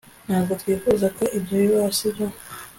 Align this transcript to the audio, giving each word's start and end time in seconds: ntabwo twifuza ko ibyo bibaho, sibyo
ntabwo 0.27 0.51
twifuza 0.61 1.07
ko 1.17 1.23
ibyo 1.37 1.55
bibaho, 1.61 1.89
sibyo 1.97 2.27